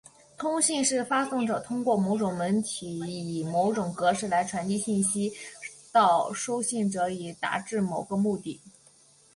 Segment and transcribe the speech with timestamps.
[0.35, 5.31] 通信是发送者通过某种媒体以某种格式来传递信息
[5.91, 8.59] 到收信者以达致某个目的。